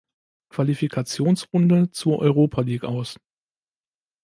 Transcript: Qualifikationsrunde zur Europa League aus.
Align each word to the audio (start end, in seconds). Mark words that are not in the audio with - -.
Qualifikationsrunde 0.49 1.91
zur 1.91 2.17
Europa 2.23 2.61
League 2.61 2.85
aus. 2.85 3.19